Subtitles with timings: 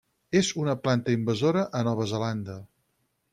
[0.37, 2.57] És una planta invasora a Nova Zelanda.